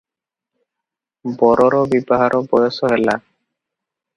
[1.43, 3.17] ବରର ବିବାହର ବୟସ ହେଲା।